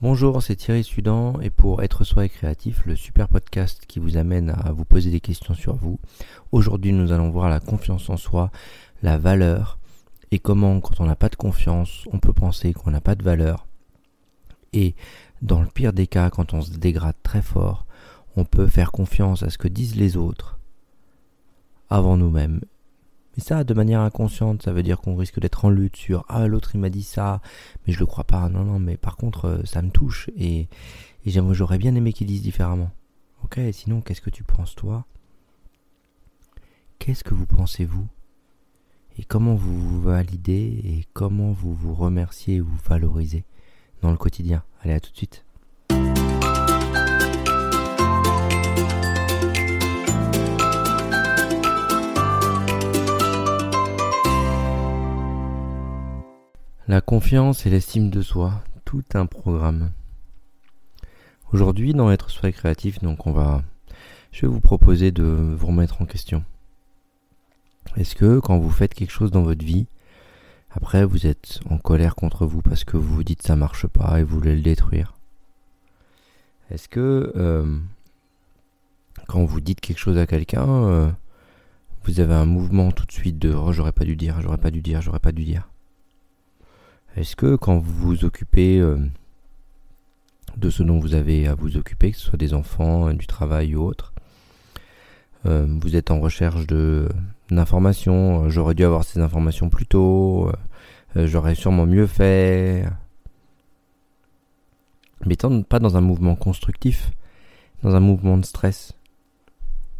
[0.00, 4.16] Bonjour, c'est Thierry Sudan et pour Être Soi et Créatif, le super podcast qui vous
[4.16, 5.98] amène à vous poser des questions sur vous.
[6.52, 8.52] Aujourd'hui, nous allons voir la confiance en soi,
[9.02, 9.80] la valeur
[10.30, 13.24] et comment, quand on n'a pas de confiance, on peut penser qu'on n'a pas de
[13.24, 13.66] valeur.
[14.72, 14.94] Et
[15.42, 17.84] dans le pire des cas, quand on se dégrade très fort,
[18.36, 20.60] on peut faire confiance à ce que disent les autres
[21.90, 22.60] avant nous-mêmes
[23.40, 26.74] ça, de manière inconsciente, ça veut dire qu'on risque d'être en lutte sur Ah, l'autre
[26.74, 27.40] il m'a dit ça,
[27.86, 28.48] mais je le crois pas.
[28.48, 30.68] Non, non, mais par contre, euh, ça me touche et,
[31.24, 32.90] et j'aurais bien aimé qu'ils disent différemment.
[33.44, 35.06] Ok, sinon, qu'est-ce que tu penses toi?
[36.98, 38.08] Qu'est-ce que vous pensez vous?
[39.18, 43.44] Et comment vous vous validez et comment vous vous remerciez et vous valorisez
[44.02, 44.62] dans le quotidien?
[44.82, 45.44] Allez, à tout de suite.
[56.88, 59.90] La confiance et l'estime de soi, tout un programme.
[61.52, 63.62] Aujourd'hui, dans Être soi créatif, donc on va,
[64.32, 66.44] je vais vous proposer de vous remettre en question.
[67.98, 69.86] Est-ce que quand vous faites quelque chose dans votre vie,
[70.70, 74.18] après vous êtes en colère contre vous parce que vous vous dites ça marche pas
[74.18, 75.12] et vous voulez le détruire?
[76.70, 77.78] Est-ce que euh,
[79.26, 81.10] quand vous dites quelque chose à quelqu'un, euh,
[82.04, 84.70] vous avez un mouvement tout de suite de oh, j'aurais pas dû dire, j'aurais pas
[84.70, 85.68] dû dire, j'aurais pas dû dire?
[87.18, 88.96] Est-ce que quand vous vous occupez euh,
[90.56, 93.74] de ce dont vous avez à vous occuper, que ce soit des enfants, du travail
[93.74, 94.12] ou autre,
[95.46, 96.66] euh, vous êtes en recherche
[97.50, 100.52] d'informations, euh, j'aurais dû avoir ces informations plus tôt,
[101.16, 102.84] j'aurais sûrement mieux fait.
[105.26, 107.10] Mais tant pas dans un mouvement constructif,
[107.82, 108.94] dans un mouvement de stress,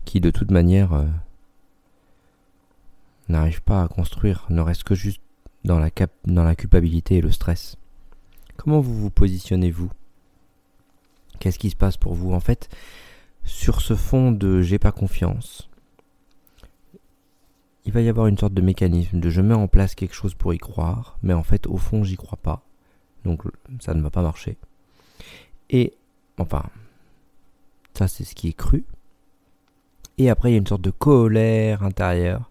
[0.04, 1.04] qui de toute manière
[3.28, 5.20] n'arrive pas à construire, ne reste que juste
[5.64, 7.76] dans la, cap dans la culpabilité et le stress.
[8.56, 9.90] Comment vous vous positionnez vous
[11.38, 12.32] Qu'est-ce qui se passe pour vous?
[12.32, 12.68] En fait,
[13.44, 15.68] sur ce fond de j'ai pas confiance,
[17.84, 20.34] il va y avoir une sorte de mécanisme de je mets en place quelque chose
[20.34, 22.62] pour y croire, mais en fait au fond j'y crois pas.
[23.24, 23.42] Donc
[23.80, 24.58] ça ne va pas marcher.
[25.70, 25.94] Et
[26.36, 26.64] enfin,
[27.94, 28.84] ça c'est ce qui est cru.
[30.18, 32.47] Et après il y a une sorte de colère intérieure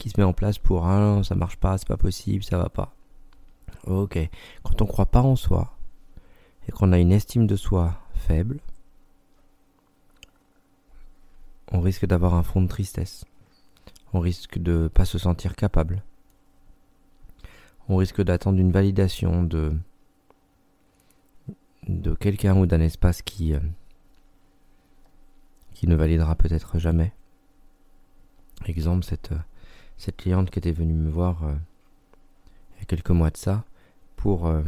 [0.00, 2.58] qui se met en place pour ah non, ça marche pas, c'est pas possible, ça
[2.58, 2.94] va pas.
[3.86, 4.18] Ok.
[4.62, 5.76] Quand on croit pas en soi
[6.66, 8.60] et qu'on a une estime de soi faible,
[11.70, 13.26] on risque d'avoir un fond de tristesse.
[14.12, 16.02] On risque de pas se sentir capable.
[17.88, 19.72] On risque d'attendre une validation de
[21.88, 23.60] de quelqu'un ou d'un espace qui euh,
[25.74, 27.12] qui ne validera peut-être jamais.
[28.66, 29.32] Exemple cette
[30.00, 31.54] cette cliente qui était venue me voir euh,
[32.74, 33.66] il y a quelques mois de ça
[34.16, 34.62] pour euh,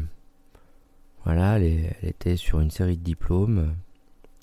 [1.25, 3.75] voilà elle, était sur une série de diplômes.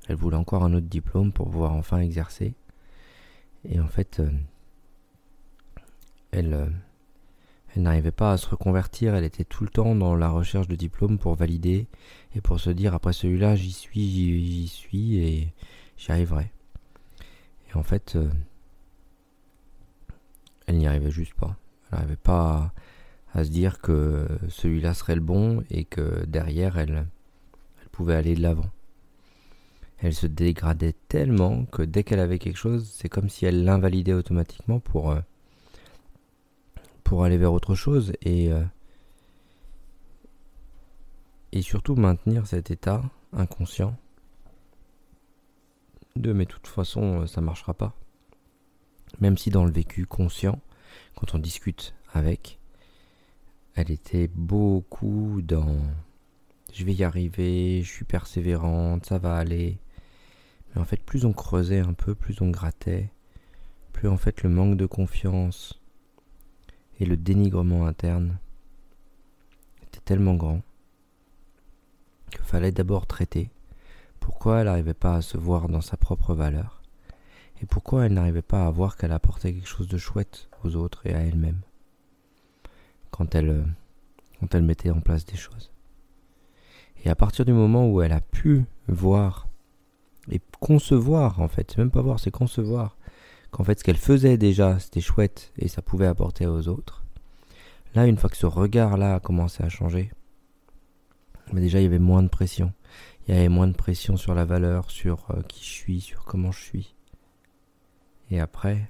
[0.07, 2.55] Elle voulait encore un autre diplôme pour pouvoir enfin exercer.
[3.65, 4.31] Et en fait euh,
[6.31, 6.73] elle
[7.75, 10.75] elle n'arrivait pas à se reconvertir, elle était tout le temps dans la recherche de
[10.75, 11.85] diplômes pour valider
[12.33, 15.53] et pour se dire après celui-là j'y suis, j'y suis et
[15.97, 16.51] j'y arriverai.
[17.69, 18.17] Et en fait,
[20.69, 21.57] elle n'y arrivait juste pas.
[21.91, 22.71] Elle n'arrivait pas
[23.33, 27.07] à, se dire que celui-là serait le bon et que derrière elle,
[27.81, 28.69] elle pouvait aller de l'avant.
[29.97, 34.13] Elle se dégradait tellement que dès qu'elle avait quelque chose, c'est comme si elle l'invalidait
[34.13, 35.21] automatiquement pour, euh,
[37.23, 38.63] aller vers autre chose et, euh,
[41.51, 43.01] et surtout maintenir cet état
[43.33, 43.97] inconscient
[46.15, 47.95] de mais de toute façon ça marchera pas.
[49.19, 50.59] Même si dans le vécu conscient,
[51.15, 52.59] quand on discute avec,
[53.75, 55.77] elle était beaucoup dans
[56.73, 59.79] je vais y arriver, je suis persévérante, ça va aller.
[60.69, 63.11] Mais en fait, plus on creusait un peu, plus on grattait,
[63.91, 65.81] plus en fait le manque de confiance
[66.99, 68.37] et le dénigrement interne
[69.83, 70.61] était tellement grand
[72.29, 73.49] qu'il fallait d'abord traiter
[74.19, 76.78] pourquoi elle n'arrivait pas à se voir dans sa propre valeur
[77.61, 81.05] et pourquoi elle n'arrivait pas à voir qu'elle apportait quelque chose de chouette aux autres
[81.05, 81.59] et à elle-même
[83.11, 85.71] quand elle, euh, mettait en place des choses?
[87.03, 89.47] Et à partir du moment où elle a pu voir
[90.31, 92.97] et concevoir, en fait, c'est même pas voir, c'est concevoir,
[93.51, 97.03] qu'en fait ce qu'elle faisait déjà c'était chouette et ça pouvait apporter aux autres,
[97.95, 100.11] là, une fois que ce regard-là a commencé à changer,
[101.51, 102.73] mais déjà il y avait moins de pression.
[103.27, 106.25] Il y avait moins de pression sur la valeur, sur euh, qui je suis, sur
[106.25, 106.95] comment je suis.
[108.31, 108.89] Et après,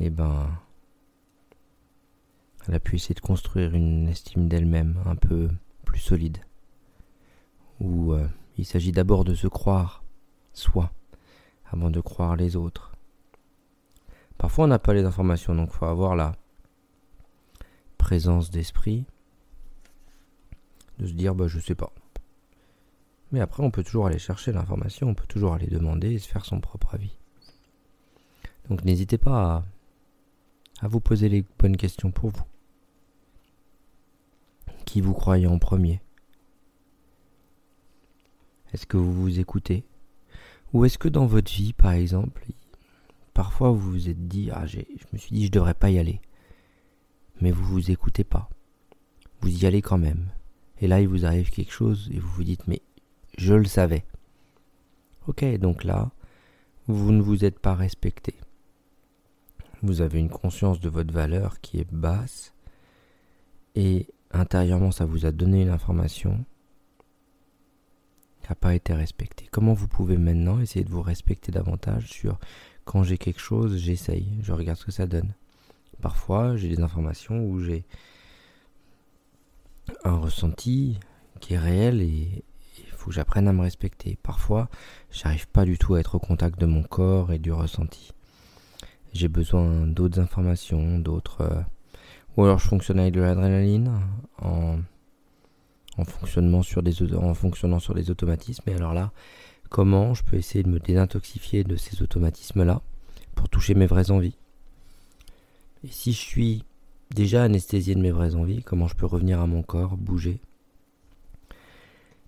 [0.00, 0.48] eh ben,
[2.66, 5.50] elle a pu essayer de construire une estime d'elle-même un peu
[5.84, 6.38] plus solide,
[7.80, 8.26] où euh,
[8.56, 10.02] il s'agit d'abord de se croire
[10.52, 10.92] soi
[11.66, 12.92] avant de croire les autres.
[14.38, 16.36] Parfois on n'a pas les informations, donc il faut avoir la
[17.98, 19.04] présence d'esprit
[20.98, 21.92] de se dire bah je sais pas.
[23.32, 26.28] Mais après on peut toujours aller chercher l'information, on peut toujours aller demander et se
[26.28, 27.18] faire son propre avis.
[28.68, 29.64] Donc n'hésitez pas
[30.80, 32.44] à, vous poser les bonnes questions pour vous.
[34.84, 36.00] Qui vous croyez en premier?
[38.72, 39.84] Est-ce que vous vous écoutez?
[40.72, 42.44] Ou est-ce que dans votre vie, par exemple,
[43.32, 44.78] parfois vous vous êtes dit ah je
[45.12, 46.20] me suis dit je devrais pas y aller,
[47.40, 48.48] mais vous vous écoutez pas.
[49.40, 50.30] Vous y allez quand même.
[50.80, 52.82] Et là il vous arrive quelque chose et vous vous dites mais
[53.36, 54.04] je le savais.
[55.26, 56.10] Ok, donc là
[56.86, 58.34] vous ne vous êtes pas respecté.
[59.84, 62.54] Vous avez une conscience de votre valeur qui est basse
[63.74, 66.42] et intérieurement ça vous a donné une information
[68.40, 69.46] qui n'a pas été respectée.
[69.50, 72.38] Comment vous pouvez maintenant essayer de vous respecter davantage sur
[72.86, 75.34] quand j'ai quelque chose, j'essaye, je regarde ce que ça donne.
[76.00, 77.84] Parfois j'ai des informations où j'ai
[80.02, 80.98] un ressenti
[81.40, 82.42] qui est réel et
[82.78, 84.16] il faut que j'apprenne à me respecter.
[84.22, 84.70] Parfois,
[85.10, 88.14] j'arrive pas du tout à être au contact de mon corps et du ressenti.
[89.14, 91.62] J'ai besoin d'autres informations, d'autres euh,
[92.36, 93.92] ou alors je fonctionne avec de l'adrénaline
[94.42, 94.78] en,
[95.96, 98.68] en, fonctionnement sur des, en fonctionnant sur des automatismes.
[98.68, 99.12] Et alors là,
[99.70, 102.82] comment je peux essayer de me désintoxifier de ces automatismes-là
[103.36, 104.36] pour toucher mes vraies envies?
[105.84, 106.64] Et si je suis
[107.14, 110.40] déjà anesthésié de mes vraies envies, comment je peux revenir à mon corps, bouger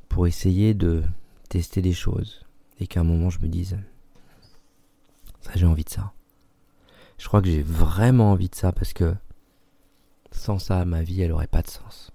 [0.09, 1.03] pour essayer de
[1.49, 2.45] tester des choses
[2.79, 3.77] et qu'à un moment je me dise
[5.41, 6.13] ça j'ai envie de ça?
[7.19, 9.15] Je crois que j'ai vraiment envie de ça parce que
[10.31, 12.13] sans ça, ma vie, elle aurait pas de sens.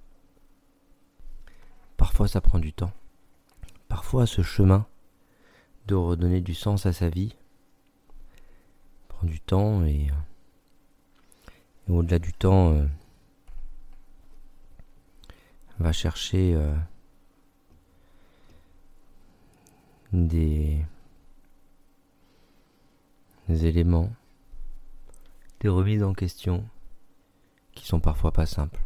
[1.98, 2.92] Parfois, ça prend du temps.
[3.88, 4.86] Parfois, ce chemin
[5.88, 7.36] de redonner du sens à sa vie
[9.10, 10.08] prend du temps et,
[11.90, 12.86] au-delà du temps, euh,
[15.80, 16.76] va chercher euh,
[20.14, 20.86] des
[23.50, 24.10] éléments,
[25.62, 26.68] des remises en question
[27.74, 28.82] qui sont parfois pas simples.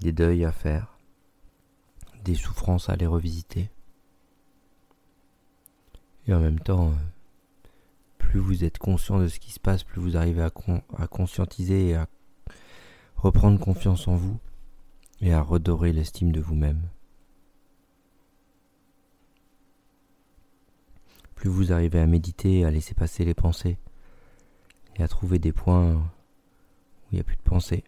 [0.00, 0.96] Des deuils à faire,
[2.24, 3.70] des souffrances à les revisiter.
[6.26, 6.94] Et en même temps,
[8.16, 11.94] plus vous êtes conscient de ce qui se passe, plus vous arrivez à, conscientiser et
[11.96, 12.08] à
[13.16, 14.38] reprendre confiance en vous
[15.20, 16.80] et à redorer l'estime de vous-même.
[21.40, 23.78] Plus vous arrivez à méditer, à laisser passer les pensées,
[24.96, 26.02] et à trouver des points où
[27.10, 27.82] il n'y a plus de pensée.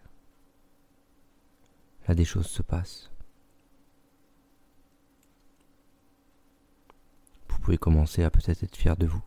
[2.08, 3.10] Là, des choses se passent.
[7.50, 9.22] Vous pouvez commencer à peut-être être fier de vous,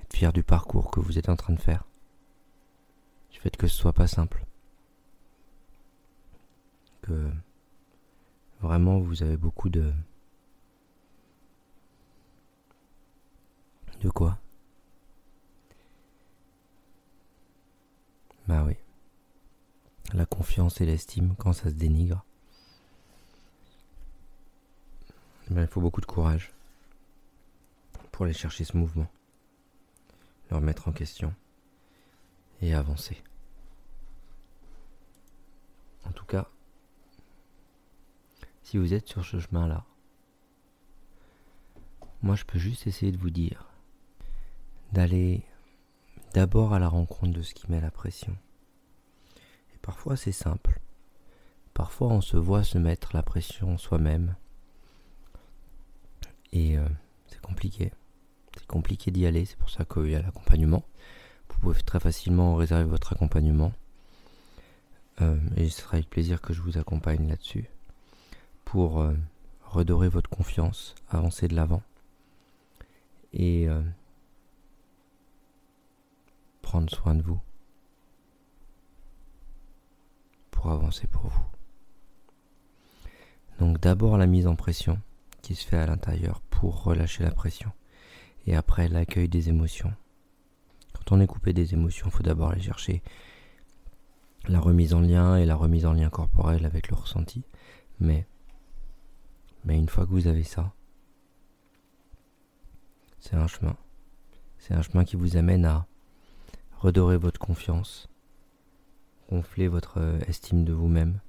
[0.00, 1.84] être fier du parcours que vous êtes en train de faire,
[3.30, 4.46] du fait que ce soit pas simple,
[7.02, 7.30] que
[8.62, 9.92] vraiment vous avez beaucoup de
[14.06, 14.38] de quoi
[18.46, 18.76] Bah oui.
[20.12, 22.24] La confiance et l'estime quand ça se dénigre.
[25.50, 26.52] Ben, il faut beaucoup de courage
[28.12, 29.08] pour aller chercher ce mouvement,
[30.50, 31.34] le remettre en question
[32.62, 33.20] et avancer.
[36.04, 36.48] En tout cas,
[38.62, 39.84] si vous êtes sur ce chemin-là,
[42.22, 43.65] moi je peux juste essayer de vous dire
[44.96, 45.42] d'aller
[46.32, 48.34] d'abord à la rencontre de ce qui met la pression.
[49.74, 50.80] Et parfois c'est simple.
[51.74, 54.36] Parfois on se voit se mettre la pression soi-même.
[56.52, 56.88] Et euh,
[57.26, 57.92] c'est compliqué.
[58.56, 60.82] C'est compliqué d'y aller, c'est pour ça qu'il y a l'accompagnement.
[61.50, 63.72] Vous pouvez très facilement réserver votre accompagnement.
[65.20, 67.68] Euh, et ce sera avec plaisir que je vous accompagne là-dessus.
[68.64, 69.14] Pour euh,
[69.62, 71.82] redorer votre confiance, avancer de l'avant.
[73.34, 73.68] Et
[76.66, 77.38] prendre soin de vous
[80.50, 81.46] pour avancer pour vous.
[83.60, 85.00] Donc d'abord la mise en pression
[85.42, 87.70] qui se fait à l'intérieur pour relâcher la pression
[88.48, 89.94] et après l'accueil des émotions.
[90.92, 93.00] Quand on est coupé des émotions, il faut d'abord aller chercher
[94.48, 97.44] la remise en lien et la remise en lien corporel avec le ressenti.
[98.00, 98.26] Mais,
[99.64, 100.72] mais une fois que vous avez ça,
[103.20, 103.76] c'est un chemin.
[104.58, 105.86] C'est un chemin qui vous amène à
[106.78, 108.08] redorer votre confiance,
[109.30, 111.20] gonfler votre estime de vous-même,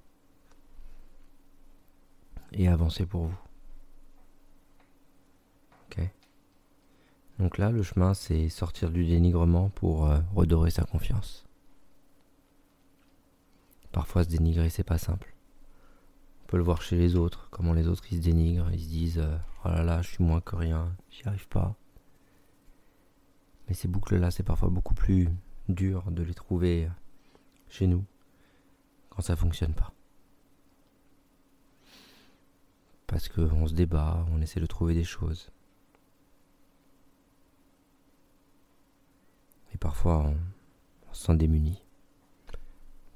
[2.52, 3.38] et avancer pour vous.
[7.40, 11.46] Donc là, le chemin, c'est sortir du dénigrement pour euh, redorer sa confiance.
[13.92, 15.36] Parfois, se dénigrer, c'est pas simple.
[16.44, 18.90] On peut le voir chez les autres, comment les autres ils se dénigrent, ils se
[18.90, 21.76] disent euh, Oh là là, je suis moins que rien, j'y arrive pas.
[23.68, 25.30] Mais ces boucles-là, c'est parfois beaucoup plus
[25.68, 26.90] dur de les trouver
[27.70, 28.06] chez nous
[29.10, 29.94] quand ça fonctionne pas.
[33.08, 35.50] Parce qu'on se débat, on essaie de trouver des choses.
[39.74, 40.38] Et parfois, on,
[41.10, 41.84] on se sent démuni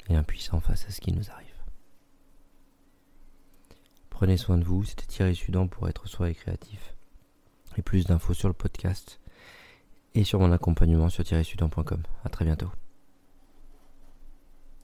[0.10, 1.48] et impuissant face à ce qui nous arrive.
[4.10, 6.96] Prenez soin de vous, c'était Thierry Sudan pour être soi et créatif.
[7.78, 9.21] Et plus d'infos sur le podcast
[10.16, 12.04] et sur mon accompagnement sur thierrysudan.com.
[12.24, 12.72] A très bientôt.